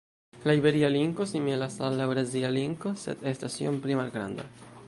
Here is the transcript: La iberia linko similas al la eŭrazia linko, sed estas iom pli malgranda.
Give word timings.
La 0.49 0.53
iberia 0.59 0.89
linko 0.95 1.27
similas 1.33 1.77
al 1.89 1.99
la 2.01 2.09
eŭrazia 2.09 2.51
linko, 2.57 2.97
sed 3.05 3.25
estas 3.33 3.63
iom 3.67 3.81
pli 3.85 4.01
malgranda. 4.03 4.53